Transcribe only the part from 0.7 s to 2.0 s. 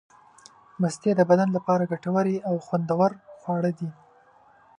مستې د بدن لپاره